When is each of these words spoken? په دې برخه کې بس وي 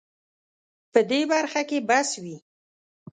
په 0.93 0.99
دې 1.09 1.21
برخه 1.31 1.61
کې 1.69 1.79
بس 1.89 2.09
وي 2.23 2.37